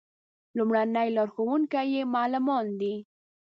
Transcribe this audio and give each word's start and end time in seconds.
لومړني 0.57 1.07
لارښوونکي 1.15 1.83
یې 1.93 2.01
معلمان 2.13 2.65
دي. 2.79 2.95